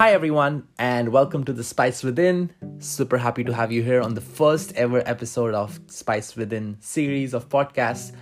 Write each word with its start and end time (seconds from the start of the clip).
Hi, 0.00 0.12
everyone, 0.12 0.66
and 0.78 1.10
welcome 1.10 1.44
to 1.44 1.52
the 1.52 1.62
Spice 1.62 2.02
Within. 2.02 2.50
Super 2.78 3.18
happy 3.18 3.44
to 3.44 3.52
have 3.52 3.70
you 3.70 3.82
here 3.82 4.00
on 4.00 4.14
the 4.14 4.22
first 4.22 4.72
ever 4.72 5.02
episode 5.04 5.52
of 5.52 5.78
Spice 5.88 6.36
Within 6.36 6.78
series 6.80 7.34
of 7.34 7.50
podcasts. 7.50 8.12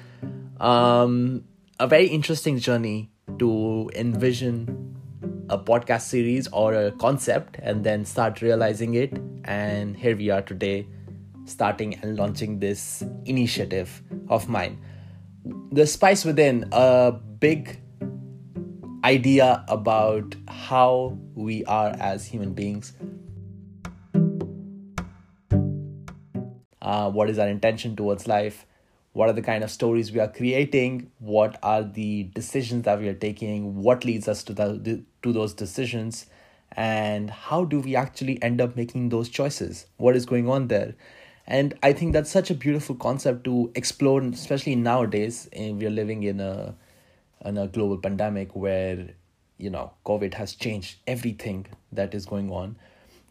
Um, 0.60 1.44
a 1.78 1.86
very 1.86 2.08
interesting 2.08 2.58
journey 2.58 3.12
to 3.38 3.88
envision 3.94 4.96
a 5.50 5.56
podcast 5.56 6.00
series 6.00 6.48
or 6.48 6.74
a 6.74 6.90
concept 6.90 7.60
and 7.62 7.84
then 7.84 8.04
start 8.04 8.42
realizing 8.42 8.94
it. 8.94 9.16
And 9.44 9.96
here 9.96 10.16
we 10.16 10.30
are 10.30 10.42
today, 10.42 10.84
starting 11.44 11.94
and 12.02 12.16
launching 12.16 12.58
this 12.58 13.04
initiative 13.24 14.02
of 14.28 14.48
mine. 14.48 14.82
The 15.70 15.86
Spice 15.86 16.24
Within, 16.24 16.68
a 16.72 17.12
big 17.38 17.78
idea 19.04 19.64
about 19.68 20.34
how 20.48 21.18
we 21.34 21.64
are 21.64 21.94
as 21.98 22.26
human 22.26 22.52
beings. 22.54 22.92
Uh, 26.80 27.10
what 27.10 27.28
is 27.28 27.38
our 27.38 27.48
intention 27.48 27.94
towards 27.94 28.26
life? 28.26 28.66
What 29.12 29.28
are 29.28 29.32
the 29.32 29.42
kind 29.42 29.64
of 29.64 29.70
stories 29.70 30.12
we 30.12 30.20
are 30.20 30.28
creating? 30.28 31.10
What 31.18 31.58
are 31.62 31.82
the 31.82 32.24
decisions 32.34 32.84
that 32.84 32.98
we 32.98 33.08
are 33.08 33.14
taking? 33.14 33.82
What 33.82 34.04
leads 34.04 34.28
us 34.28 34.42
to 34.44 34.52
the, 34.52 35.02
to 35.22 35.32
those 35.32 35.54
decisions? 35.54 36.26
And 36.72 37.30
how 37.30 37.64
do 37.64 37.80
we 37.80 37.96
actually 37.96 38.40
end 38.42 38.60
up 38.60 38.76
making 38.76 39.08
those 39.08 39.28
choices? 39.28 39.86
What 39.96 40.16
is 40.16 40.24
going 40.26 40.48
on 40.48 40.68
there? 40.68 40.94
And 41.46 41.74
I 41.82 41.92
think 41.94 42.12
that's 42.12 42.30
such 42.30 42.50
a 42.50 42.54
beautiful 42.54 42.94
concept 42.94 43.44
to 43.44 43.72
explore, 43.74 44.20
especially 44.20 44.76
nowadays. 44.76 45.48
And 45.52 45.78
we 45.78 45.86
are 45.86 45.90
living 45.90 46.22
in 46.22 46.40
a 46.40 46.74
in 47.44 47.58
a 47.58 47.66
global 47.66 47.98
pandemic 47.98 48.54
where 48.54 49.08
you 49.58 49.70
know 49.70 49.92
covid 50.04 50.34
has 50.34 50.54
changed 50.54 50.96
everything 51.06 51.66
that 51.92 52.14
is 52.14 52.26
going 52.26 52.50
on. 52.50 52.76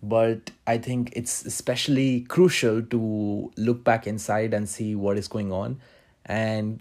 But 0.03 0.51
i 0.67 0.77
think 0.77 1.11
it's 1.15 1.43
especially 1.45 2.21
crucial 2.21 2.83
to 2.83 3.51
look 3.57 3.83
back 3.83 4.05
inside 4.05 4.53
and 4.53 4.69
see 4.69 4.93
what 4.95 5.17
is 5.17 5.27
going 5.27 5.51
on 5.51 5.79
and 6.25 6.79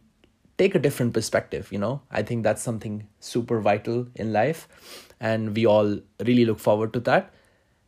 take 0.58 0.74
a 0.74 0.78
different 0.78 1.14
perspective 1.14 1.72
you 1.72 1.78
know. 1.78 2.02
I 2.10 2.22
think 2.22 2.42
that's 2.44 2.62
something 2.62 3.06
super 3.20 3.60
vital 3.60 4.06
in 4.14 4.32
life 4.32 4.68
and 5.20 5.54
we 5.56 5.66
all 5.66 5.98
really 6.24 6.44
look 6.44 6.58
forward 6.58 6.92
to 6.94 7.00
that. 7.00 7.32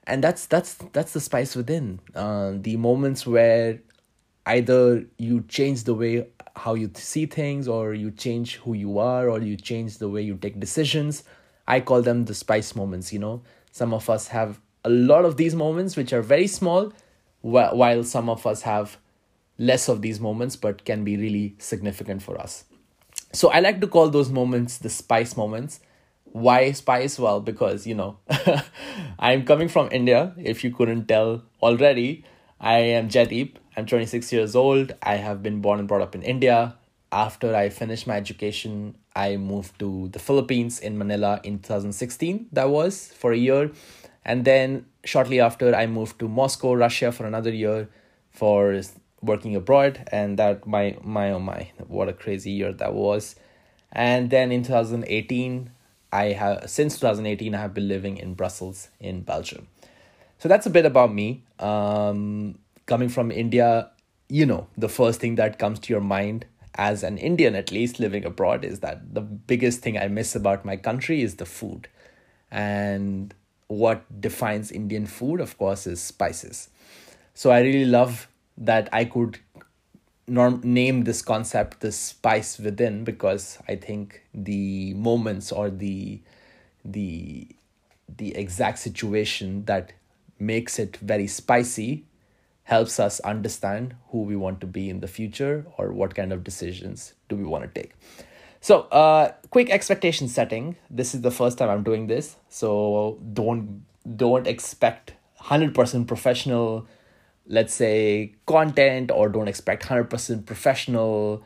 And 0.07 0.25
that's 0.25 0.47
that's 0.47 0.75
that's 0.93 1.13
the 1.13 1.21
spice 1.21 1.55
within. 1.55 2.01
Uh, 2.15 2.53
the 2.57 2.77
moments 2.77 3.27
where 3.27 3.81
either 4.47 5.05
you 5.19 5.43
change 5.49 5.85
the 5.85 5.95
way 5.95 6.27
how 6.59 6.75
you 6.75 6.91
see 6.95 7.27
things 7.27 7.69
or 7.69 7.95
you 7.95 8.11
change 8.11 8.57
who 8.57 8.75
you 8.75 8.99
are 8.99 9.29
or 9.31 9.41
you 9.41 9.57
change 9.57 9.99
the 9.99 10.09
way 10.09 10.23
you 10.23 10.37
take 10.37 10.59
decisions. 10.61 11.25
I 11.67 11.81
call 11.81 12.03
them 12.03 12.25
the 12.25 12.35
spice 12.35 12.75
moments 12.75 13.13
you 13.13 13.19
know. 13.19 13.43
Some 13.73 13.95
of 13.95 14.11
us 14.11 14.29
have 14.29 14.61
a 14.85 14.91
lot 14.91 15.25
of 15.25 15.37
these 15.37 15.55
moments 15.55 15.97
which 15.97 16.13
are 16.13 16.23
very 16.23 16.47
small 16.47 16.93
while 17.41 18.03
some 18.05 18.29
of 18.29 18.47
us 18.47 18.63
have 18.63 18.99
less 19.59 19.89
of 19.89 20.03
these 20.03 20.21
moments 20.21 20.57
but 20.57 20.85
can 20.85 21.05
be 21.05 21.17
really 21.17 21.55
significant 21.59 22.23
for 22.23 22.39
us. 22.39 22.65
So 23.33 23.51
i 23.51 23.61
like 23.61 23.81
to 23.81 23.87
call 23.87 24.09
those 24.11 24.31
moments 24.31 24.79
the 24.79 24.91
spice 24.91 25.37
moments. 25.37 25.81
Why 26.25 26.73
spice? 26.73 27.19
Well 27.19 27.41
because 27.41 27.87
you 27.87 27.95
know 27.95 28.19
i'm 29.19 29.45
coming 29.45 29.69
from 29.69 29.89
india 29.91 30.35
if 30.37 30.63
you 30.63 30.71
couldn't 30.71 31.07
tell 31.07 31.43
already 31.63 32.25
i 32.61 32.79
am 32.79 33.09
Jaideep 33.09 33.57
I'm 33.79 33.87
26 33.87 34.33
years 34.33 34.57
old. 34.57 34.93
I 35.05 35.15
have 35.19 35.41
been 35.41 35.61
born 35.61 35.79
and 35.79 35.87
brought 35.87 36.01
up 36.01 36.17
in 36.17 36.25
India. 36.25 36.75
After 37.13 37.55
I 37.55 37.69
finished 37.69 38.09
my 38.09 38.17
education, 38.17 38.97
I 39.15 39.37
moved 39.37 39.79
to 39.79 40.09
the 40.09 40.19
Philippines 40.19 40.81
in 40.81 40.99
Manila 40.99 41.41
in 41.45 41.61
2016. 41.61 42.49
That 42.51 42.71
was 42.71 43.07
for 43.07 43.31
a 43.31 43.37
year. 43.37 43.71
And 44.25 44.45
then 44.45 44.87
shortly 45.05 45.39
after, 45.39 45.77
I 45.77 45.87
moved 45.87 46.19
to 46.19 46.29
Moscow, 46.29 46.75
Russia 46.75 47.13
for 47.13 47.25
another 47.25 47.53
year 47.53 47.89
for 48.33 48.83
working 49.23 49.55
abroad. 49.55 50.09
And 50.11 50.37
that, 50.41 50.67
my, 50.67 50.97
my, 51.05 51.31
oh 51.31 51.39
my, 51.39 51.71
what 51.87 52.09
a 52.09 52.13
crazy 52.13 52.51
year 52.51 52.73
that 52.73 52.95
was. 52.95 53.37
And 53.93 54.29
then 54.29 54.51
in 54.51 54.65
2018, 54.65 55.71
I 56.13 56.25
have, 56.33 56.69
since 56.69 56.99
2018, 56.99 57.55
I 57.55 57.61
have 57.61 57.75
been 57.75 57.87
living 57.87 58.17
in 58.17 58.35
Brussels 58.35 58.89
in 58.99 59.21
Belgium. 59.21 59.69
So 60.39 60.49
that's 60.49 60.67
a 60.67 60.71
bit 60.71 60.87
about 60.87 61.13
me. 61.13 61.43
Um, 61.59 62.59
coming 62.87 63.09
from 63.09 63.31
India, 63.31 63.91
you 64.29 64.47
know, 64.47 64.69
the 64.77 64.89
first 64.89 65.21
thing 65.21 65.35
that 65.37 65.59
comes 65.59 65.79
to 65.81 65.93
your 65.93 66.01
mind 66.01 66.47
as 66.75 67.03
an 67.03 67.19
Indian, 67.19 67.55
at 67.57 67.73
least 67.73 67.99
living 67.99 68.25
abroad, 68.25 68.65
is 68.65 68.81
that 68.81 69.15
the 69.15 69.21
biggest 69.21 69.81
thing 69.81 69.99
I 69.99 70.07
miss 70.09 70.37
about 70.37 70.65
my 70.65 70.77
country 70.77 71.23
is 71.23 71.37
the 71.37 71.47
food. 71.47 71.89
And 72.51 73.35
what 73.67 74.21
defines 74.21 74.71
Indian 74.71 75.07
food, 75.07 75.41
of 75.41 75.59
course, 75.59 75.87
is 75.87 76.01
spices. 76.01 76.71
So 77.35 77.51
I 77.51 77.61
really 77.61 77.85
love 77.85 78.29
that 78.57 78.89
I 78.93 79.05
could 79.05 79.39
norm- 80.27 80.61
name 80.63 81.05
this 81.05 81.23
concept 81.23 81.81
the 81.81 81.93
spice 81.93 82.59
within 82.59 83.05
because 83.05 83.59
I 83.69 83.77
think 83.77 84.23
the 84.35 84.95
moments 84.95 85.53
or 85.53 85.71
the 85.71 86.21
the 86.85 87.49
the 88.17 88.35
exact 88.37 88.79
situation 88.79 89.65
that 89.67 89.93
makes 90.41 90.79
it 90.79 90.97
very 90.99 91.27
spicy 91.27 92.05
helps 92.65 93.01
us 93.01 93.19
understand 93.21 93.95
who 94.11 94.23
we 94.23 94.37
want 94.37 94.61
to 94.61 94.67
be 94.67 94.91
in 94.91 95.01
the 95.01 95.09
future 95.09 95.65
or 95.79 95.91
what 95.91 96.15
kind 96.15 96.33
of 96.33 96.45
decisions 96.45 97.15
do 97.31 97.35
we 97.35 97.43
want 97.43 97.65
to 97.65 97.81
take. 97.81 97.95
So, 98.61 98.81
uh, 98.93 99.33
quick 99.51 99.71
expectation 99.71 100.29
setting. 100.29 100.77
This 100.91 101.15
is 101.15 101.23
the 101.23 101.31
first 101.31 101.57
time 101.57 101.71
I'm 101.71 101.83
doing 101.83 102.09
this, 102.09 102.37
so 102.49 103.19
don't 103.33 103.85
don't 104.17 104.47
expect 104.47 105.15
hundred 105.37 105.75
percent 105.75 106.09
professional, 106.09 106.87
let's 107.47 107.73
say 107.73 108.35
content, 108.47 109.11
or 109.11 109.29
don't 109.29 109.49
expect 109.49 109.85
hundred 109.85 110.11
percent 110.11 110.45
professional, 110.45 111.45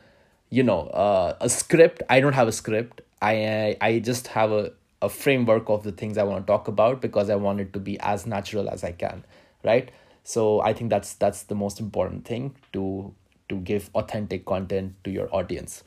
you 0.50 0.62
know, 0.62 0.88
uh, 0.88 1.36
a 1.40 1.48
script. 1.48 2.02
I 2.08 2.20
don't 2.20 2.32
have 2.32 2.48
a 2.48 2.52
script. 2.52 3.02
I 3.20 3.76
I 3.80 3.98
just 3.98 4.28
have 4.28 4.50
a 4.50 4.72
a 5.02 5.08
framework 5.08 5.68
of 5.68 5.82
the 5.82 5.92
things 5.92 6.16
I 6.16 6.22
want 6.22 6.46
to 6.46 6.50
talk 6.50 6.68
about 6.68 7.02
because 7.02 7.28
I 7.28 7.36
want 7.36 7.60
it 7.60 7.72
to 7.74 7.80
be 7.80 8.00
as 8.00 8.26
natural 8.26 8.70
as 8.70 8.84
I 8.84 8.92
can, 8.92 9.24
right? 9.62 9.90
so 10.24 10.60
i 10.62 10.72
think 10.72 10.90
that's 10.90 11.14
that's 11.14 11.44
the 11.44 11.54
most 11.54 11.80
important 11.80 12.24
thing 12.24 12.54
to 12.72 13.14
to 13.48 13.56
give 13.56 13.90
authentic 13.94 14.44
content 14.44 14.94
to 15.04 15.10
your 15.10 15.28
audience 15.34 15.82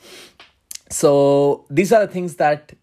so 0.90 1.66
these 1.70 1.92
are 1.92 2.06
the 2.06 2.12
things 2.12 2.36
that 2.36 2.74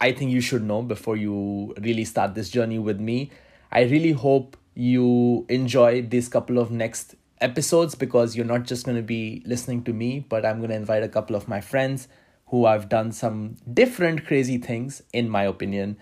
i 0.00 0.12
think 0.12 0.30
you 0.30 0.40
should 0.40 0.62
know 0.62 0.82
before 0.82 1.16
you 1.16 1.74
really 1.80 2.04
start 2.04 2.34
this 2.34 2.48
journey 2.48 2.78
with 2.78 3.00
me 3.00 3.30
i 3.72 3.82
really 3.82 4.12
hope 4.12 4.56
you 4.74 5.44
enjoy 5.48 6.02
these 6.02 6.28
couple 6.28 6.58
of 6.58 6.70
next 6.70 7.14
episodes 7.40 7.94
because 7.94 8.36
you're 8.36 8.46
not 8.46 8.62
just 8.62 8.86
going 8.86 8.96
to 8.96 9.02
be 9.02 9.42
listening 9.44 9.82
to 9.82 9.92
me 9.92 10.20
but 10.28 10.46
i'm 10.46 10.58
going 10.58 10.70
to 10.70 10.76
invite 10.76 11.02
a 11.02 11.08
couple 11.08 11.34
of 11.34 11.48
my 11.48 11.60
friends 11.60 12.08
who 12.54 12.66
have 12.66 12.88
done 12.88 13.10
some 13.10 13.56
different 13.80 14.24
crazy 14.26 14.58
things 14.58 15.02
in 15.12 15.28
my 15.28 15.42
opinion 15.42 15.96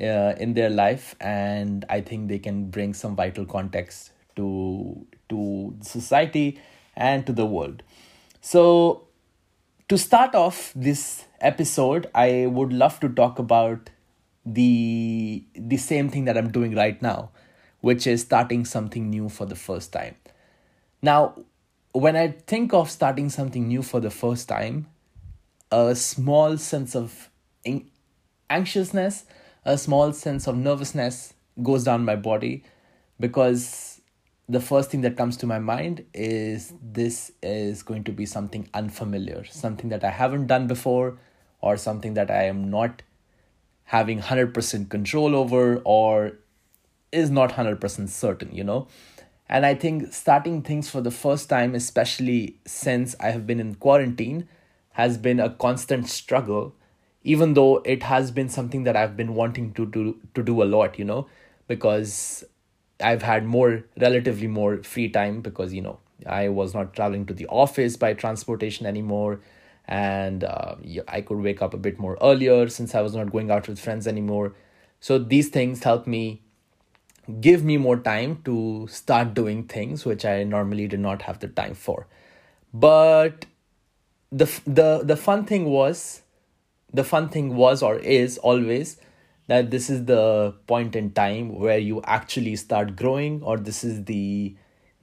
uh, 0.00 0.32
in 0.44 0.54
their 0.54 0.70
life 0.70 1.14
and 1.20 1.84
i 1.90 2.00
think 2.00 2.28
they 2.28 2.38
can 2.38 2.70
bring 2.76 2.94
some 2.94 3.14
vital 3.14 3.44
context 3.44 4.12
to 4.34 5.06
to 5.28 5.74
society 5.82 6.58
and 6.96 7.26
to 7.26 7.32
the 7.32 7.44
world. 7.44 7.82
So 8.40 9.08
to 9.88 9.98
start 9.98 10.34
off 10.34 10.72
this 10.74 11.02
episode 11.40 12.10
i 12.14 12.46
would 12.46 12.72
love 12.72 12.98
to 13.00 13.08
talk 13.08 13.38
about 13.38 13.90
the 14.44 15.44
the 15.54 15.76
same 15.76 16.08
thing 16.14 16.24
that 16.24 16.38
i'm 16.40 16.50
doing 16.50 16.74
right 16.74 17.00
now 17.02 17.30
which 17.80 18.06
is 18.06 18.22
starting 18.22 18.64
something 18.64 19.08
new 19.08 19.28
for 19.28 19.46
the 19.46 19.54
first 19.54 19.92
time. 19.92 20.16
Now 21.02 21.34
when 21.92 22.16
i 22.22 22.28
think 22.52 22.74
of 22.82 22.90
starting 22.90 23.28
something 23.40 23.68
new 23.68 23.82
for 23.82 24.00
the 24.06 24.10
first 24.22 24.48
time 24.48 24.86
a 25.70 25.94
small 25.94 26.56
sense 26.56 26.94
of 26.94 27.30
anxiousness 28.48 29.24
a 29.64 29.76
small 29.76 30.12
sense 30.12 30.46
of 30.46 30.56
nervousness 30.56 31.34
goes 31.62 31.84
down 31.84 32.04
my 32.04 32.16
body 32.16 32.64
because 33.20 34.00
the 34.48 34.60
first 34.60 34.90
thing 34.90 35.02
that 35.02 35.16
comes 35.16 35.36
to 35.36 35.46
my 35.46 35.58
mind 35.58 36.06
is 36.14 36.72
this 36.82 37.30
is 37.42 37.82
going 37.82 38.04
to 38.04 38.12
be 38.12 38.24
something 38.24 38.66
unfamiliar, 38.72 39.44
something 39.44 39.90
that 39.90 40.02
I 40.02 40.10
haven't 40.10 40.46
done 40.46 40.66
before, 40.66 41.18
or 41.60 41.76
something 41.76 42.14
that 42.14 42.30
I 42.30 42.44
am 42.44 42.70
not 42.70 43.02
having 43.84 44.20
100% 44.20 44.88
control 44.88 45.36
over, 45.36 45.82
or 45.84 46.38
is 47.12 47.30
not 47.30 47.52
100% 47.52 48.08
certain, 48.08 48.54
you 48.54 48.64
know. 48.64 48.88
And 49.50 49.66
I 49.66 49.74
think 49.74 50.14
starting 50.14 50.62
things 50.62 50.88
for 50.88 51.02
the 51.02 51.10
first 51.10 51.50
time, 51.50 51.74
especially 51.74 52.56
since 52.66 53.14
I 53.20 53.30
have 53.30 53.46
been 53.46 53.60
in 53.60 53.74
quarantine, 53.74 54.48
has 54.98 55.16
been 55.16 55.40
a 55.40 55.50
constant 55.50 56.08
struggle, 56.08 56.74
even 57.22 57.54
though 57.54 57.76
it 57.94 58.02
has 58.02 58.30
been 58.32 58.48
something 58.48 58.84
that 58.84 58.96
I've 58.96 59.16
been 59.16 59.34
wanting 59.34 59.72
to 59.74 59.86
do 59.86 60.16
to 60.34 60.42
do 60.42 60.62
a 60.62 60.68
lot, 60.76 60.98
you 60.98 61.04
know, 61.04 61.26
because 61.68 62.44
I've 63.00 63.22
had 63.22 63.44
more, 63.46 63.84
relatively 64.00 64.48
more 64.48 64.82
free 64.82 65.08
time 65.08 65.40
because, 65.40 65.72
you 65.72 65.82
know, 65.82 65.98
I 66.26 66.48
was 66.48 66.74
not 66.74 66.94
traveling 66.94 67.26
to 67.26 67.34
the 67.34 67.46
office 67.46 67.96
by 67.96 68.14
transportation 68.14 68.86
anymore. 68.86 69.40
And 69.86 70.44
uh, 70.44 70.74
I 71.06 71.20
could 71.22 71.38
wake 71.38 71.62
up 71.62 71.72
a 71.74 71.78
bit 71.78 71.98
more 71.98 72.18
earlier 72.20 72.68
since 72.68 72.94
I 72.94 73.00
was 73.00 73.14
not 73.14 73.32
going 73.32 73.50
out 73.50 73.68
with 73.68 73.78
friends 73.78 74.06
anymore. 74.06 74.54
So 75.00 75.18
these 75.18 75.48
things 75.48 75.84
help 75.84 76.06
me 76.06 76.42
give 77.40 77.64
me 77.64 77.76
more 77.76 77.98
time 77.98 78.40
to 78.44 78.86
start 78.90 79.34
doing 79.34 79.64
things 79.64 80.04
which 80.04 80.24
I 80.24 80.44
normally 80.44 80.88
did 80.88 81.00
not 81.00 81.22
have 81.22 81.38
the 81.38 81.48
time 81.48 81.74
for. 81.74 82.06
But 82.74 83.46
the 84.30 84.46
the 84.66 85.02
the 85.04 85.16
fun 85.16 85.44
thing 85.44 85.64
was 85.66 86.22
the 86.92 87.04
fun 87.04 87.28
thing 87.28 87.54
was 87.56 87.82
or 87.82 87.96
is 87.96 88.38
always 88.38 88.98
that 89.46 89.70
this 89.70 89.88
is 89.88 90.04
the 90.04 90.54
point 90.66 90.94
in 90.94 91.10
time 91.10 91.58
where 91.58 91.78
you 91.78 92.02
actually 92.04 92.54
start 92.56 92.94
growing 92.96 93.42
or 93.42 93.56
this 93.56 93.82
is 93.82 94.04
the 94.04 94.54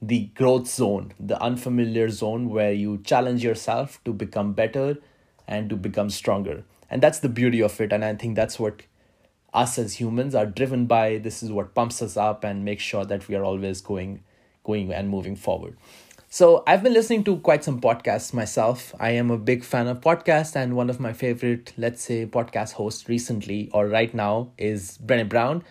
the 0.01 0.25
growth 0.36 0.68
zone 0.68 1.13
the 1.19 1.42
unfamiliar 1.42 2.10
zone 2.10 2.50
where 2.50 2.72
you 2.72 3.00
challenge 3.00 3.44
yourself 3.44 4.00
to 4.06 4.13
become 4.13 4.54
better 4.54 4.98
and 5.48 5.69
to 5.69 5.75
become 5.75 6.10
stronger. 6.10 6.63
And 6.89 7.01
that's 7.01 7.19
the 7.19 7.30
beauty 7.30 7.62
of 7.62 7.80
it. 7.81 7.94
And 7.94 8.04
i 8.04 8.13
think 8.16 8.36
that's 8.36 8.60
what 8.60 8.83
us 9.54 9.77
as 9.77 9.94
humans 9.94 10.36
are 10.36 10.45
driven 10.45 10.86
by. 10.86 11.18
This 11.18 11.42
is 11.42 11.51
what 11.51 11.74
pumps 11.74 12.01
us 12.01 12.18
up 12.18 12.44
and 12.44 12.66
makes 12.66 12.83
sure 12.83 13.06
that 13.06 13.27
we 13.27 13.36
are 13.36 13.44
always 13.44 13.81
going 13.81 14.24
going 14.63 14.92
and 14.92 15.10
moving 15.10 15.36
forward 15.36 15.77
so 16.36 16.64
i've 16.68 16.84
been 16.84 16.92
listening 16.92 17.24
to 17.24 17.38
quite 17.38 17.64
some 17.64 17.80
podcasts 17.80 18.34
myself 18.34 18.94
i 19.00 19.10
am 19.10 19.32
a 19.32 19.38
big 19.38 19.64
fan 19.64 19.88
of 19.88 20.02
podcasts 20.02 20.54
and 20.54 20.76
one 20.76 20.90
of 20.90 21.00
my 21.00 21.14
favorite 21.14 21.72
let's 21.78 22.02
say 22.02 22.26
podcast 22.26 22.74
hosts 22.74 23.08
recently 23.08 23.70
or 23.72 23.88
right 23.88 24.14
now 24.14 24.52
is 24.58 25.00
brené 25.06 25.30
brown 25.30 25.64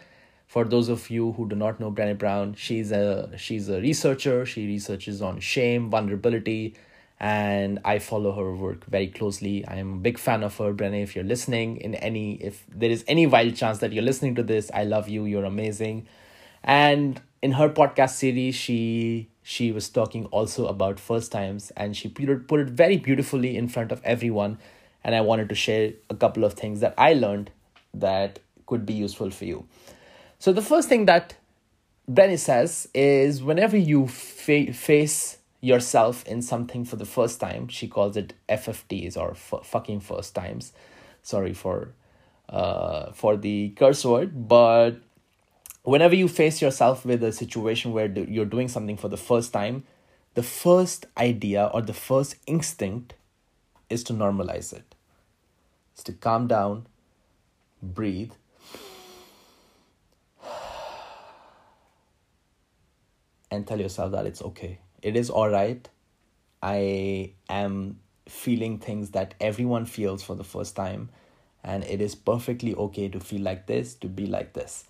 for 0.47 0.65
those 0.65 0.89
of 0.89 1.11
you 1.11 1.33
who 1.33 1.47
do 1.47 1.55
not 1.55 1.79
know 1.81 1.93
brené 1.93 2.17
brown 2.17 2.55
she's 2.55 2.93
a 2.93 3.31
she's 3.37 3.69
a 3.69 3.79
researcher 3.83 4.47
she 4.47 4.67
researches 4.67 5.21
on 5.21 5.39
shame 5.39 5.91
vulnerability 5.91 6.75
and 7.21 7.79
I 7.85 7.99
follow 7.99 8.33
her 8.33 8.55
work 8.57 8.85
very 8.87 9.07
closely. 9.07 9.65
I 9.67 9.77
am 9.77 9.93
a 9.95 9.97
big 9.99 10.19
fan 10.19 10.43
of 10.43 10.57
her, 10.59 10.75
Brené. 10.75 11.05
If 11.05 11.15
you're 11.15 11.25
listening, 11.25 11.77
in 11.77 11.95
any 11.95 12.35
if 12.35 12.67
there 12.69 12.91
is 12.91 13.05
any 13.07 13.25
wild 13.27 13.55
chance 13.55 13.79
that 13.79 13.93
you're 13.93 14.03
listening 14.03 14.35
to 14.35 14.43
this, 14.43 14.69
I 14.75 14.83
love 14.83 15.09
you. 15.09 15.25
You're 15.25 15.45
amazing. 15.45 16.09
And 16.65 17.23
in 17.45 17.53
her 17.53 17.69
podcast 17.69 18.15
series, 18.23 18.55
she 18.55 19.29
she 19.43 19.71
was 19.71 19.91
talking 19.91 20.25
also 20.27 20.67
about 20.67 20.99
first 20.99 21.31
times, 21.31 21.71
and 21.77 21.95
she 21.95 22.09
put 22.09 22.31
it, 22.31 22.49
put 22.49 22.61
it 22.61 22.71
very 22.71 22.97
beautifully 22.97 23.55
in 23.59 23.69
front 23.69 23.93
of 23.93 24.01
everyone. 24.03 24.57
And 25.05 25.15
I 25.15 25.21
wanted 25.21 25.51
to 25.51 25.55
share 25.55 25.93
a 26.09 26.15
couple 26.15 26.45
of 26.45 26.55
things 26.55 26.81
that 26.81 26.95
I 26.97 27.13
learned 27.13 27.51
that 27.93 28.39
could 28.65 28.87
be 28.87 28.95
useful 28.95 29.31
for 29.31 29.45
you. 29.45 29.67
So 30.39 30.55
the 30.55 30.63
first 30.63 30.89
thing 30.89 31.05
that 31.05 31.35
Brené 32.11 32.39
says 32.39 32.89
is 32.95 33.43
whenever 33.43 33.77
you 33.77 34.09
fa- 34.09 34.73
face 34.73 35.37
yourself 35.61 36.27
in 36.27 36.41
something 36.41 36.87
for 36.87 36.97
the 36.97 37.05
first 37.05 37.41
time. 37.41 37.69
She 37.69 37.89
calls 37.89 38.17
it 38.17 38.33
FFTs 38.49 39.19
or 39.19 39.33
f- 39.33 39.67
fucking 39.67 40.01
first 40.01 40.35
times. 40.35 40.73
Sorry 41.23 41.53
for 41.53 41.93
uh, 42.49 43.13
for 43.13 43.37
the 43.37 43.75
curse 43.77 44.03
word, 44.03 44.49
but 44.49 44.97
whenever 45.85 46.15
you 46.15 46.29
face 46.29 46.61
yourself 46.61 47.05
with 47.05 47.23
a 47.23 47.33
situation 47.33 47.93
where 47.93 48.07
you're 48.07 48.45
doing 48.45 48.69
something 48.69 48.97
for 48.97 49.09
the 49.09 49.17
first 49.17 49.53
time, 49.53 49.85
the 50.35 50.43
first 50.43 51.07
idea 51.17 51.71
or 51.73 51.81
the 51.81 51.95
first 51.95 52.37
instinct 52.47 53.15
is 53.89 54.03
to 54.05 54.13
normalize 54.13 54.73
it. 54.73 54.95
It's 55.93 56.03
to 56.05 56.13
calm 56.13 56.49
down, 56.49 56.89
breathe, 57.81 58.33
and 63.51 63.65
tell 63.65 63.81
yourself 63.81 64.11
that 64.11 64.27
it's 64.27 64.43
okay 64.43 64.81
it 65.05 65.17
is 65.17 65.29
all 65.29 65.51
right. 65.51 65.87
I 66.63 67.35
am 67.51 68.01
feeling 68.27 68.79
things 68.79 69.11
that 69.11 69.35
everyone 69.39 69.85
feels 69.85 70.23
for 70.23 70.35
the 70.35 70.43
first 70.43 70.75
time, 70.75 71.11
and 71.63 71.85
it 71.85 72.01
is 72.01 72.15
perfectly 72.15 72.75
okay 72.75 73.09
to 73.11 73.21
feel 73.21 73.43
like 73.43 73.67
this, 73.67 73.95
to 73.97 74.09
be 74.09 74.27
like 74.27 74.55
this. 74.55 74.85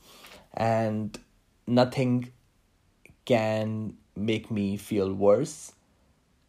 And 0.55 1.19
nothing 1.67 2.31
can 3.25 3.97
make 4.17 4.51
me 4.51 4.77
feel 4.77 5.13
worse, 5.13 5.73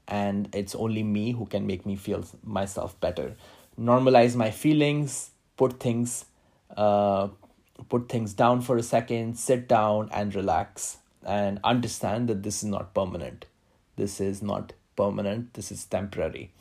and 0.07 0.49
it's 0.53 0.75
only 0.75 1.03
me 1.03 1.31
who 1.31 1.45
can 1.45 1.65
make 1.65 1.85
me 1.85 1.95
feel 1.95 2.23
myself 2.43 2.99
better. 2.99 3.35
Normalize 3.79 4.35
my 4.35 4.51
feelings, 4.51 5.31
put 5.57 5.79
things 5.79 6.25
uh, 6.77 7.29
put 7.89 8.07
things 8.09 8.33
down 8.33 8.61
for 8.61 8.77
a 8.77 8.83
second, 8.83 9.37
sit 9.37 9.67
down 9.67 10.09
and 10.11 10.33
relax 10.33 10.97
and 11.25 11.59
understand 11.63 12.29
that 12.29 12.43
this 12.43 12.63
is 12.63 12.69
not 12.69 12.93
permanent 12.93 13.45
this 13.95 14.21
is 14.21 14.41
not 14.41 14.73
permanent 14.95 15.53
this 15.55 15.71
is 15.71 15.83
temporary 15.85 16.51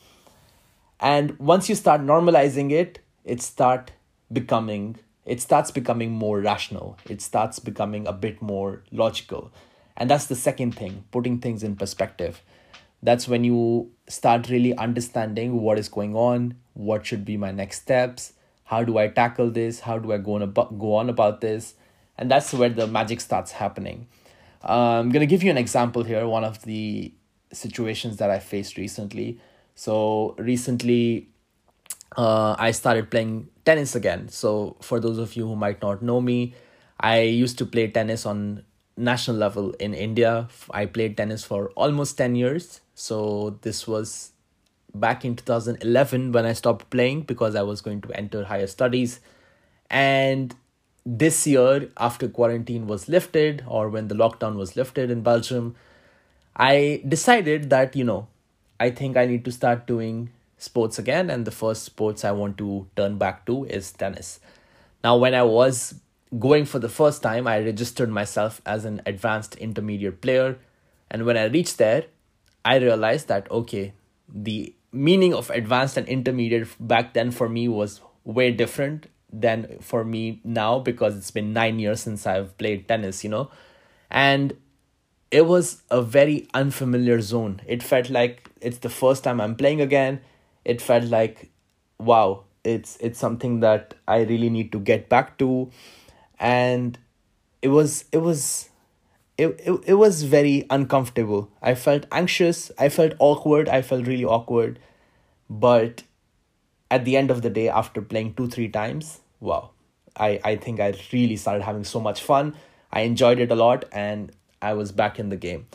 and 0.98 1.38
once 1.38 1.68
you 1.68 1.74
start 1.74 2.00
normalizing 2.00 2.70
it 2.72 2.98
it 3.24 3.40
start 3.40 3.92
becoming 4.32 4.96
it 5.26 5.40
starts 5.40 5.70
becoming 5.70 6.12
more 6.12 6.40
rational. 6.40 6.98
It 7.08 7.20
starts 7.20 7.58
becoming 7.58 8.06
a 8.06 8.12
bit 8.12 8.42
more 8.42 8.82
logical. 8.90 9.52
And 9.96 10.10
that's 10.10 10.26
the 10.26 10.36
second 10.36 10.74
thing 10.74 11.04
putting 11.12 11.38
things 11.38 11.62
in 11.62 11.76
perspective. 11.76 12.42
That's 13.02 13.28
when 13.28 13.44
you 13.44 13.90
start 14.08 14.48
really 14.48 14.76
understanding 14.76 15.60
what 15.60 15.78
is 15.78 15.88
going 15.88 16.14
on 16.14 16.56
what 16.74 17.06
should 17.06 17.24
be 17.24 17.36
my 17.36 17.52
next 17.52 17.82
steps 17.82 18.32
how 18.64 18.82
do 18.82 18.98
i 18.98 19.06
tackle 19.06 19.50
this 19.50 19.80
how 19.80 19.98
do 19.98 20.12
i 20.12 20.18
go 20.18 20.34
on 20.34 20.42
about, 20.42 20.78
go 20.78 20.94
on 20.96 21.08
about 21.08 21.40
this? 21.40 21.74
And 22.16 22.30
that's 22.30 22.52
where 22.52 22.68
the 22.68 22.86
magic 22.86 23.20
starts 23.20 23.52
happening. 23.52 24.06
Uh, 24.62 24.98
i'm 25.00 25.10
going 25.10 25.20
to 25.20 25.26
give 25.26 25.42
you 25.42 25.50
an 25.50 25.58
example 25.58 26.02
here 26.02 26.26
one 26.26 26.44
of 26.44 26.62
the 26.62 27.12
situations 27.54 28.16
that 28.18 28.30
I 28.30 28.38
faced 28.38 28.76
recently. 28.76 29.38
So 29.74 30.34
recently, 30.38 31.28
uh, 32.16 32.56
I 32.58 32.70
started 32.70 33.10
playing 33.10 33.48
tennis 33.64 33.94
again. 33.94 34.28
So 34.28 34.76
for 34.80 35.00
those 35.00 35.18
of 35.18 35.36
you 35.36 35.46
who 35.46 35.56
might 35.56 35.82
not 35.82 36.02
know 36.02 36.20
me, 36.20 36.54
I 37.00 37.20
used 37.20 37.58
to 37.58 37.66
play 37.66 37.88
tennis 37.88 38.24
on 38.26 38.64
national 38.96 39.36
level 39.36 39.72
in 39.72 39.94
India. 39.94 40.48
I 40.70 40.86
played 40.86 41.16
tennis 41.16 41.44
for 41.44 41.70
almost 41.70 42.16
10 42.16 42.36
years. 42.36 42.80
So 42.94 43.58
this 43.62 43.86
was 43.86 44.32
back 44.94 45.24
in 45.24 45.34
2011 45.34 46.32
when 46.32 46.46
I 46.46 46.52
stopped 46.52 46.90
playing 46.90 47.22
because 47.22 47.56
I 47.56 47.62
was 47.62 47.80
going 47.80 48.00
to 48.02 48.12
enter 48.12 48.44
higher 48.44 48.68
studies. 48.68 49.20
And 49.90 50.54
this 51.04 51.46
year, 51.46 51.90
after 51.98 52.28
quarantine 52.28 52.86
was 52.86 53.08
lifted, 53.08 53.62
or 53.66 53.88
when 53.88 54.08
the 54.08 54.14
lockdown 54.14 54.56
was 54.56 54.76
lifted 54.76 55.10
in 55.10 55.22
Belgium, 55.22 55.74
I 56.56 57.02
decided 57.06 57.70
that, 57.70 57.94
you 57.96 58.04
know, 58.04 58.28
I 58.80 58.90
think 58.90 59.16
I 59.16 59.26
need 59.26 59.44
to 59.44 59.52
start 59.52 59.86
doing 59.86 60.30
sports 60.64 60.98
again. 60.98 61.30
And 61.30 61.44
the 61.44 61.50
first 61.50 61.84
sports 61.84 62.24
I 62.24 62.32
want 62.32 62.58
to 62.58 62.86
turn 62.96 63.18
back 63.18 63.46
to 63.46 63.64
is 63.64 63.92
tennis. 63.92 64.40
Now, 65.02 65.16
when 65.16 65.34
I 65.34 65.42
was 65.42 66.00
going 66.38 66.64
for 66.64 66.78
the 66.78 66.88
first 66.88 67.22
time, 67.22 67.46
I 67.46 67.60
registered 67.60 68.10
myself 68.10 68.60
as 68.66 68.84
an 68.84 69.02
advanced 69.06 69.54
intermediate 69.56 70.20
player. 70.20 70.58
And 71.10 71.26
when 71.26 71.36
I 71.36 71.44
reached 71.44 71.78
there, 71.78 72.06
I 72.64 72.76
realized 72.76 73.28
that, 73.28 73.50
okay, 73.50 73.92
the 74.28 74.74
meaning 74.90 75.34
of 75.34 75.50
advanced 75.50 75.96
and 75.96 76.08
intermediate 76.08 76.68
back 76.80 77.14
then 77.14 77.30
for 77.30 77.48
me 77.48 77.68
was 77.68 78.00
way 78.24 78.50
different 78.50 79.08
than 79.32 79.78
for 79.80 80.04
me 80.04 80.40
now 80.44 80.78
because 80.78 81.16
it's 81.16 81.30
been 81.30 81.52
nine 81.52 81.78
years 81.78 82.00
since 82.00 82.26
I've 82.26 82.56
played 82.56 82.88
tennis, 82.88 83.24
you 83.24 83.30
know. 83.30 83.50
And 84.10 84.56
it 85.30 85.46
was 85.46 85.82
a 85.90 86.00
very 86.00 86.46
unfamiliar 86.54 87.20
zone. 87.20 87.60
It 87.66 87.82
felt 87.82 88.08
like 88.08 88.50
it's 88.60 88.78
the 88.78 88.88
first 88.88 89.24
time 89.24 89.40
I'm 89.40 89.56
playing 89.56 89.80
again. 89.80 90.20
It 90.64 90.80
felt 90.80 91.04
like, 91.04 91.50
wow, 91.98 92.44
it's 92.64 92.96
it's 93.00 93.18
something 93.18 93.60
that 93.60 93.94
I 94.08 94.22
really 94.22 94.50
need 94.50 94.72
to 94.72 94.80
get 94.80 95.08
back 95.08 95.38
to, 95.38 95.70
and 96.38 96.98
it 97.62 97.68
was 97.68 98.04
it 98.12 98.18
was 98.18 98.70
it, 99.36 99.60
it, 99.64 99.80
it 99.86 99.94
was 99.94 100.22
very 100.22 100.66
uncomfortable. 100.70 101.50
I 101.60 101.74
felt 101.74 102.06
anxious. 102.12 102.70
I 102.78 102.88
felt 102.88 103.14
awkward. 103.18 103.68
I 103.68 103.82
felt 103.82 104.06
really 104.06 104.24
awkward. 104.24 104.78
But 105.50 106.04
at 106.90 107.04
the 107.04 107.16
end 107.16 107.30
of 107.30 107.42
the 107.42 107.50
day, 107.50 107.68
after 107.68 108.00
playing 108.00 108.34
two, 108.34 108.48
three 108.48 108.68
times, 108.68 109.20
wow, 109.40 109.70
I, 110.16 110.40
I 110.44 110.56
think 110.56 110.80
I 110.80 110.94
really 111.12 111.36
started 111.36 111.62
having 111.62 111.84
so 111.84 112.00
much 112.00 112.22
fun. 112.22 112.54
I 112.92 113.00
enjoyed 113.00 113.40
it 113.40 113.50
a 113.50 113.56
lot. 113.56 113.84
And 113.92 114.30
I 114.62 114.74
was 114.74 114.92
back 114.92 115.18
in 115.18 115.28
the 115.28 115.36
game. 115.36 115.66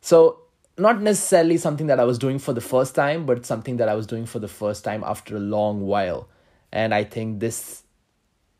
So, 0.00 0.41
not 0.78 1.02
necessarily 1.02 1.58
something 1.58 1.86
that 1.88 2.00
I 2.00 2.04
was 2.04 2.18
doing 2.18 2.38
for 2.38 2.52
the 2.52 2.60
first 2.60 2.94
time, 2.94 3.26
but 3.26 3.44
something 3.44 3.76
that 3.76 3.88
I 3.88 3.94
was 3.94 4.06
doing 4.06 4.26
for 4.26 4.38
the 4.38 4.48
first 4.48 4.84
time 4.84 5.04
after 5.04 5.36
a 5.36 5.40
long 5.40 5.82
while. 5.82 6.28
And 6.72 6.94
I 6.94 7.04
think 7.04 7.40
this, 7.40 7.82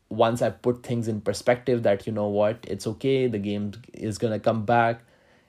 once 0.09 0.41
I 0.41 0.51
put 0.51 0.83
things 0.83 1.07
in 1.07 1.21
perspective, 1.21 1.83
that 1.83 2.05
you 2.05 2.13
know 2.13 2.27
what, 2.27 2.59
it's 2.67 2.85
okay, 2.85 3.27
the 3.27 3.39
game 3.39 3.73
is 3.93 4.17
gonna 4.17 4.39
come 4.39 4.65
back. 4.65 5.01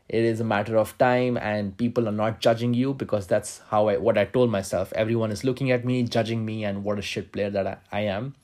It 0.08 0.22
is 0.22 0.40
a 0.40 0.44
matter 0.44 0.76
of 0.76 0.96
time, 0.98 1.38
and 1.38 1.76
people 1.76 2.08
are 2.08 2.12
not 2.12 2.40
judging 2.40 2.74
you 2.74 2.92
because 2.92 3.26
that's 3.26 3.60
how 3.70 3.88
I 3.88 3.96
what 3.96 4.18
I 4.18 4.26
told 4.26 4.50
myself. 4.50 4.92
Everyone 4.94 5.30
is 5.30 5.44
looking 5.44 5.70
at 5.70 5.84
me, 5.84 6.02
judging 6.02 6.44
me, 6.44 6.64
and 6.64 6.84
what 6.84 6.98
a 6.98 7.02
shit 7.02 7.32
player 7.32 7.48
that 7.50 7.66
I, 7.66 7.76
I 7.90 8.00
am. 8.00 8.34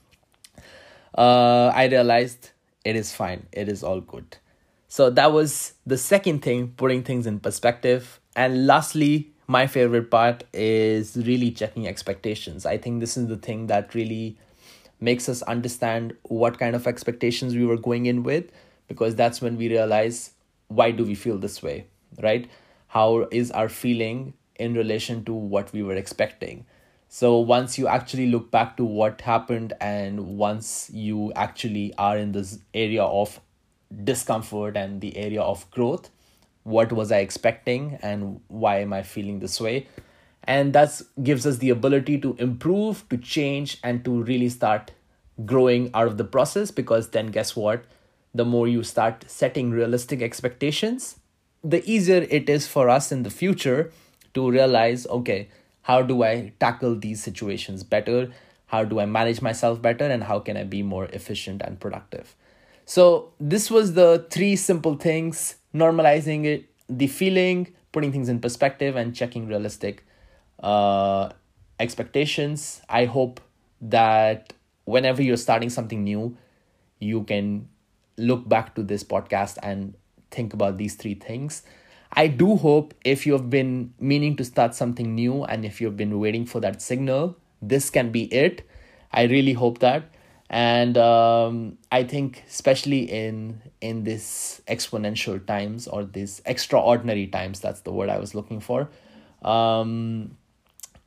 Uh, 1.16 1.70
I 1.74 1.86
realized 1.86 2.50
it 2.84 2.96
is 2.96 3.12
fine, 3.14 3.46
it 3.52 3.68
is 3.68 3.82
all 3.82 4.00
good. 4.00 4.38
So 4.92 5.08
that 5.08 5.32
was 5.32 5.74
the 5.86 5.96
second 5.96 6.42
thing, 6.42 6.74
putting 6.76 7.04
things 7.04 7.24
in 7.24 7.38
perspective. 7.38 8.18
And 8.34 8.66
lastly, 8.66 9.30
my 9.46 9.68
favorite 9.68 10.10
part 10.10 10.42
is 10.52 11.16
really 11.16 11.52
checking 11.52 11.86
expectations. 11.86 12.66
I 12.66 12.76
think 12.76 12.98
this 12.98 13.16
is 13.16 13.28
the 13.28 13.36
thing 13.36 13.68
that 13.68 13.94
really 13.94 14.36
makes 14.98 15.28
us 15.28 15.42
understand 15.42 16.16
what 16.24 16.58
kind 16.58 16.74
of 16.74 16.88
expectations 16.88 17.54
we 17.54 17.64
were 17.64 17.76
going 17.76 18.06
in 18.06 18.24
with 18.24 18.46
because 18.88 19.14
that's 19.14 19.40
when 19.40 19.56
we 19.56 19.68
realize 19.68 20.32
why 20.66 20.90
do 20.90 21.04
we 21.04 21.14
feel 21.14 21.38
this 21.38 21.62
way, 21.62 21.86
right? 22.20 22.50
How 22.88 23.28
is 23.30 23.52
our 23.52 23.68
feeling 23.68 24.34
in 24.56 24.74
relation 24.74 25.24
to 25.26 25.32
what 25.32 25.72
we 25.72 25.84
were 25.84 25.94
expecting? 25.94 26.66
So 27.08 27.38
once 27.38 27.78
you 27.78 27.86
actually 27.86 28.26
look 28.26 28.50
back 28.50 28.76
to 28.78 28.84
what 28.84 29.20
happened 29.20 29.72
and 29.80 30.36
once 30.36 30.90
you 30.92 31.32
actually 31.36 31.94
are 31.96 32.18
in 32.18 32.32
this 32.32 32.58
area 32.74 33.04
of 33.04 33.40
discomfort 34.04 34.76
and 34.76 35.00
the 35.00 35.16
area 35.16 35.42
of 35.42 35.70
growth, 35.70 36.10
what 36.62 36.92
was 36.92 37.10
I 37.10 37.18
expecting 37.18 37.98
and 38.02 38.40
why 38.48 38.80
am 38.80 38.92
I 38.92 39.02
feeling 39.02 39.40
this 39.40 39.60
way? 39.60 39.88
And 40.44 40.72
that 40.72 41.00
gives 41.22 41.46
us 41.46 41.58
the 41.58 41.70
ability 41.70 42.18
to 42.20 42.34
improve, 42.38 43.08
to 43.10 43.18
change, 43.18 43.78
and 43.82 44.04
to 44.04 44.22
really 44.22 44.48
start 44.48 44.92
growing 45.44 45.90
out 45.94 46.06
of 46.06 46.16
the 46.16 46.24
process 46.24 46.70
because 46.70 47.10
then 47.10 47.28
guess 47.28 47.54
what? 47.56 47.84
The 48.34 48.44
more 48.44 48.68
you 48.68 48.82
start 48.82 49.24
setting 49.28 49.70
realistic 49.70 50.22
expectations, 50.22 51.16
the 51.62 51.88
easier 51.90 52.26
it 52.30 52.48
is 52.48 52.66
for 52.66 52.88
us 52.88 53.12
in 53.12 53.22
the 53.22 53.30
future 53.30 53.92
to 54.34 54.50
realize 54.50 55.06
okay, 55.08 55.48
how 55.82 56.02
do 56.02 56.22
I 56.22 56.52
tackle 56.60 56.94
these 56.94 57.22
situations 57.22 57.82
better? 57.82 58.30
How 58.66 58.84
do 58.84 59.00
I 59.00 59.06
manage 59.06 59.42
myself 59.42 59.82
better? 59.82 60.04
And 60.04 60.24
how 60.24 60.38
can 60.38 60.56
I 60.56 60.64
be 60.64 60.82
more 60.82 61.06
efficient 61.06 61.62
and 61.62 61.80
productive? 61.80 62.36
So, 62.90 63.30
this 63.38 63.70
was 63.70 63.94
the 63.94 64.26
three 64.30 64.56
simple 64.56 64.96
things 64.96 65.54
normalizing 65.72 66.44
it, 66.44 66.64
the 66.88 67.06
feeling, 67.06 67.72
putting 67.92 68.10
things 68.10 68.28
in 68.28 68.40
perspective, 68.40 68.96
and 68.96 69.14
checking 69.14 69.46
realistic 69.46 70.04
uh, 70.60 71.28
expectations. 71.78 72.82
I 72.88 73.04
hope 73.04 73.40
that 73.80 74.54
whenever 74.86 75.22
you're 75.22 75.36
starting 75.36 75.70
something 75.70 76.02
new, 76.02 76.36
you 76.98 77.22
can 77.22 77.68
look 78.16 78.48
back 78.48 78.74
to 78.74 78.82
this 78.82 79.04
podcast 79.04 79.56
and 79.62 79.94
think 80.32 80.52
about 80.52 80.76
these 80.76 80.96
three 80.96 81.14
things. 81.14 81.62
I 82.14 82.26
do 82.26 82.56
hope 82.56 82.92
if 83.04 83.24
you 83.24 83.34
have 83.34 83.48
been 83.48 83.94
meaning 84.00 84.34
to 84.34 84.44
start 84.44 84.74
something 84.74 85.14
new 85.14 85.44
and 85.44 85.64
if 85.64 85.80
you've 85.80 85.96
been 85.96 86.18
waiting 86.18 86.44
for 86.44 86.58
that 86.58 86.82
signal, 86.82 87.36
this 87.62 87.88
can 87.88 88.10
be 88.10 88.24
it. 88.34 88.68
I 89.12 89.26
really 89.26 89.52
hope 89.52 89.78
that. 89.78 90.10
And 90.50 90.98
um, 90.98 91.78
I 91.92 92.02
think, 92.02 92.42
especially 92.48 93.02
in 93.10 93.62
in 93.80 94.02
this 94.02 94.60
exponential 94.66 95.44
times 95.46 95.86
or 95.86 96.04
this 96.04 96.42
extraordinary 96.44 97.28
times, 97.28 97.60
that's 97.60 97.82
the 97.82 97.92
word 97.92 98.10
I 98.10 98.18
was 98.18 98.34
looking 98.34 98.58
for. 98.58 98.90
Um, 99.42 100.36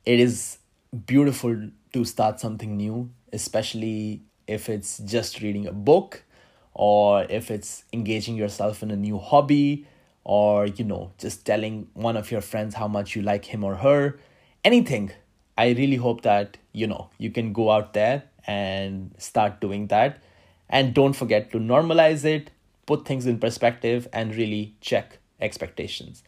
it 0.06 0.18
is 0.18 0.58
beautiful 1.06 1.68
to 1.92 2.04
start 2.06 2.40
something 2.40 2.76
new, 2.76 3.10
especially 3.34 4.22
if 4.46 4.70
it's 4.70 4.98
just 4.98 5.42
reading 5.42 5.66
a 5.66 5.72
book 5.72 6.24
or 6.72 7.26
if 7.28 7.50
it's 7.50 7.84
engaging 7.92 8.36
yourself 8.36 8.82
in 8.82 8.90
a 8.90 8.96
new 8.96 9.18
hobby 9.18 9.86
or 10.24 10.66
you 10.66 10.84
know 10.84 11.12
just 11.18 11.44
telling 11.46 11.86
one 11.94 12.16
of 12.16 12.30
your 12.30 12.40
friends 12.40 12.74
how 12.74 12.88
much 12.88 13.14
you 13.14 13.22
like 13.22 13.44
him 13.44 13.62
or 13.62 13.76
her 13.76 14.18
anything 14.64 15.10
i 15.56 15.68
really 15.68 15.96
hope 15.96 16.22
that 16.22 16.56
you 16.72 16.86
know 16.86 17.08
you 17.18 17.30
can 17.30 17.52
go 17.52 17.70
out 17.70 17.92
there 17.92 18.24
and 18.46 19.14
start 19.18 19.60
doing 19.60 19.86
that 19.88 20.22
and 20.68 20.94
don't 20.94 21.14
forget 21.14 21.50
to 21.52 21.58
normalize 21.58 22.24
it 22.24 22.50
put 22.86 23.06
things 23.06 23.26
in 23.26 23.38
perspective 23.38 24.06
and 24.12 24.34
really 24.34 24.74
check 24.80 25.18
expectations 25.40 26.22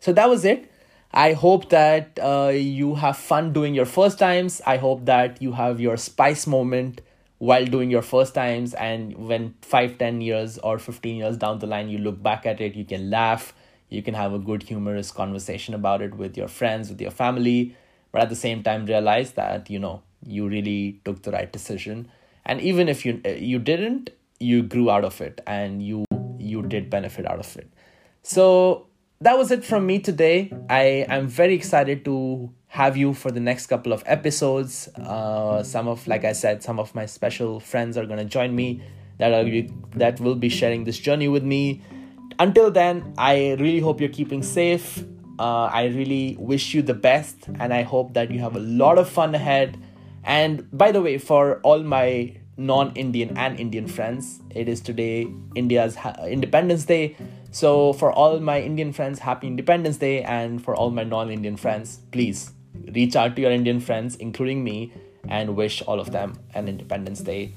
so 0.00 0.12
that 0.12 0.28
was 0.28 0.44
it 0.44 0.70
I 1.14 1.34
hope 1.34 1.68
that 1.68 2.18
uh, 2.22 2.52
you 2.54 2.94
have 2.94 3.18
fun 3.18 3.52
doing 3.52 3.74
your 3.74 3.84
first 3.84 4.18
times. 4.18 4.62
I 4.66 4.78
hope 4.78 5.04
that 5.04 5.42
you 5.42 5.52
have 5.52 5.78
your 5.78 5.98
spice 5.98 6.46
moment 6.46 7.02
while 7.36 7.66
doing 7.66 7.90
your 7.90 8.00
first 8.00 8.34
times. 8.34 8.72
And 8.72 9.14
when 9.28 9.54
5, 9.60 9.98
10 9.98 10.22
years 10.22 10.56
or 10.58 10.78
15 10.78 11.16
years 11.16 11.36
down 11.36 11.58
the 11.58 11.66
line, 11.66 11.90
you 11.90 11.98
look 11.98 12.22
back 12.22 12.46
at 12.46 12.62
it, 12.62 12.74
you 12.74 12.86
can 12.86 13.10
laugh, 13.10 13.52
you 13.90 14.02
can 14.02 14.14
have 14.14 14.32
a 14.32 14.38
good, 14.38 14.62
humorous 14.62 15.10
conversation 15.10 15.74
about 15.74 16.00
it 16.00 16.14
with 16.14 16.34
your 16.34 16.48
friends, 16.48 16.88
with 16.88 17.00
your 17.00 17.10
family. 17.10 17.76
But 18.10 18.22
at 18.22 18.30
the 18.30 18.36
same 18.36 18.62
time, 18.62 18.86
realize 18.86 19.32
that, 19.32 19.68
you 19.68 19.78
know, 19.78 20.00
you 20.24 20.48
really 20.48 21.00
took 21.04 21.22
the 21.22 21.30
right 21.30 21.52
decision. 21.52 22.08
And 22.44 22.60
even 22.60 22.88
if 22.88 23.04
you 23.06 23.20
you 23.24 23.58
didn't, 23.58 24.10
you 24.40 24.62
grew 24.62 24.90
out 24.90 25.04
of 25.04 25.20
it 25.20 25.40
and 25.46 25.82
you 25.82 26.04
you 26.38 26.62
did 26.62 26.90
benefit 26.90 27.26
out 27.26 27.38
of 27.38 27.56
it. 27.56 27.68
So 28.22 28.86
that 29.20 29.38
was 29.38 29.50
it 29.50 29.64
from 29.64 29.86
me 29.86 30.00
today. 30.00 30.52
I 30.68 31.06
am 31.08 31.28
very 31.28 31.54
excited 31.54 32.04
to 32.06 32.50
have 32.66 32.96
you 32.96 33.14
for 33.14 33.30
the 33.30 33.38
next 33.38 33.66
couple 33.66 33.92
of 33.92 34.02
episodes. 34.06 34.88
Uh, 34.96 35.62
some 35.62 35.86
of, 35.86 36.06
like 36.08 36.24
I 36.24 36.32
said, 36.32 36.62
some 36.62 36.80
of 36.80 36.94
my 36.94 37.06
special 37.06 37.60
friends 37.60 37.96
are 37.96 38.06
gonna 38.06 38.24
join 38.24 38.54
me 38.56 38.82
that 39.18 39.32
are 39.32 39.44
that 39.96 40.18
will 40.20 40.34
be 40.34 40.48
sharing 40.48 40.84
this 40.84 40.98
journey 40.98 41.28
with 41.28 41.44
me. 41.44 41.82
Until 42.38 42.70
then, 42.70 43.14
I 43.18 43.56
really 43.60 43.78
hope 43.78 44.00
you're 44.00 44.08
keeping 44.08 44.42
safe. 44.42 45.04
Uh, 45.38 45.64
I 45.64 45.84
really 45.86 46.36
wish 46.38 46.74
you 46.74 46.82
the 46.82 46.94
best, 46.94 47.36
and 47.60 47.72
I 47.72 47.82
hope 47.82 48.14
that 48.14 48.30
you 48.30 48.40
have 48.40 48.56
a 48.56 48.60
lot 48.60 48.98
of 48.98 49.08
fun 49.08 49.34
ahead. 49.34 49.78
And 50.24 50.66
by 50.72 50.92
the 50.92 51.02
way, 51.02 51.18
for 51.18 51.60
all 51.62 51.82
my 51.82 52.36
non-Indian 52.56 53.36
and 53.36 53.58
Indian 53.58 53.86
friends, 53.86 54.40
it 54.50 54.68
is 54.68 54.80
today 54.80 55.26
India's 55.54 55.96
Independence 56.26 56.84
Day. 56.84 57.16
So, 57.50 57.92
for 57.94 58.12
all 58.12 58.40
my 58.40 58.60
Indian 58.60 58.92
friends, 58.92 59.18
happy 59.18 59.46
Independence 59.46 59.98
Day, 59.98 60.22
and 60.22 60.62
for 60.62 60.74
all 60.74 60.90
my 60.90 61.04
non 61.04 61.30
Indian 61.30 61.56
friends, 61.56 62.00
please 62.10 62.52
reach 62.94 63.16
out 63.16 63.36
to 63.36 63.42
your 63.42 63.50
Indian 63.50 63.80
friends, 63.80 64.16
including 64.16 64.64
me, 64.64 64.92
and 65.28 65.54
wish 65.54 65.82
all 65.82 66.00
of 66.00 66.12
them 66.12 66.38
an 66.54 66.68
Independence 66.68 67.20
Day. 67.20 67.52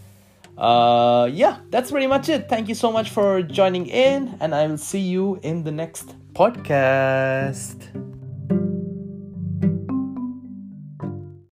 Uh, 0.58 1.30
yeah, 1.32 1.60
that's 1.70 1.92
pretty 1.92 2.08
much 2.08 2.30
it. 2.30 2.50
Thank 2.50 2.70
you 2.70 2.76
so 2.76 2.92
much 2.92 3.10
for 3.10 3.42
joining 3.42 3.88
in, 3.88 4.38
and 4.40 4.56
I 4.56 4.68
will 4.68 4.78
see 4.78 5.00
you 5.00 5.40
in 5.44 5.64
the 5.64 5.72
next 5.72 6.16
podcast. 6.34 8.15